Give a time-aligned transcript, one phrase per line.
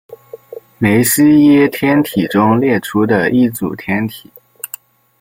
[0.79, 4.31] 梅西耶天体中列出的一组天体。